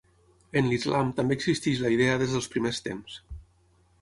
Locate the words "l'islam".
0.71-1.11